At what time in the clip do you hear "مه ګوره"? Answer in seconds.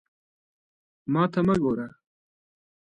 1.47-1.87